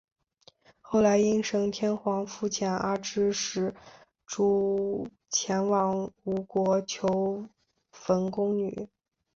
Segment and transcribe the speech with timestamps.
[0.81, 3.75] 后来应神天皇复遣阿知使
[4.25, 7.47] 主前往吴国求
[7.91, 8.89] 缝工女。